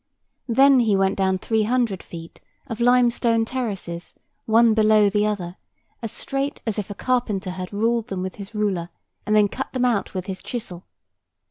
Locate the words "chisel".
10.41-10.87